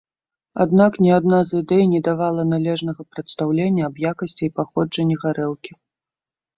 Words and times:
Аднак 0.63 0.95
ні 1.05 1.11
адна 1.17 1.41
з 1.49 1.61
ідэй 1.65 1.83
не 1.93 2.01
давала 2.09 2.47
належнага 2.55 3.01
прадстаўлення 3.13 3.83
аб 3.93 4.03
якасці 4.11 4.43
і 4.47 4.53
паходжанні 4.61 5.15
гарэлкі. 5.25 5.71